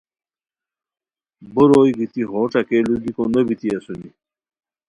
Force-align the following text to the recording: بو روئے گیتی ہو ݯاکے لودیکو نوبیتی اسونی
بو 1.53 1.63
روئے 1.69 1.91
گیتی 1.97 2.21
ہو 2.29 2.39
ݯاکے 2.51 2.77
لودیکو 2.87 3.23
نوبیتی 3.33 3.67
اسونی 3.75 4.09